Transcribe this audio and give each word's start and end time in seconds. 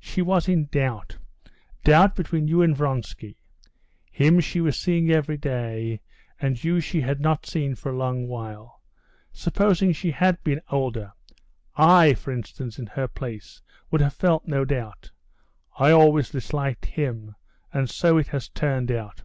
She 0.00 0.20
was 0.20 0.48
in 0.48 0.64
doubt. 0.66 1.16
Doubt 1.84 2.16
between 2.16 2.48
you 2.48 2.60
and 2.60 2.76
Vronsky. 2.76 3.38
Him 4.10 4.40
she 4.40 4.60
was 4.60 4.76
seeing 4.76 5.12
every 5.12 5.36
day, 5.36 6.00
and 6.40 6.60
you 6.64 6.80
she 6.80 7.00
had 7.02 7.20
not 7.20 7.46
seen 7.46 7.76
for 7.76 7.90
a 7.92 7.96
long 7.96 8.26
while. 8.26 8.82
Supposing 9.32 9.92
she 9.92 10.10
had 10.10 10.42
been 10.42 10.60
older... 10.72 11.12
I, 11.76 12.14
for 12.14 12.32
instance, 12.32 12.80
in 12.80 12.86
her 12.88 13.06
place 13.06 13.62
could 13.88 14.00
have 14.00 14.12
felt 14.14 14.44
no 14.48 14.64
doubt. 14.64 15.12
I 15.78 15.92
always 15.92 16.30
disliked 16.30 16.86
him, 16.86 17.36
and 17.72 17.88
so 17.88 18.18
it 18.18 18.26
has 18.26 18.48
turned 18.48 18.90
out." 18.90 19.22